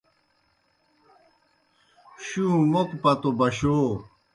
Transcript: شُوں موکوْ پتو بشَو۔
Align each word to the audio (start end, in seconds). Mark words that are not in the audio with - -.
شُوں 2.25 2.55
موکوْ 2.71 2.97
پتو 3.01 3.29
بشَو۔ 3.37 3.77